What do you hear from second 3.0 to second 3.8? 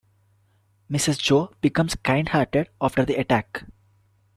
the attack.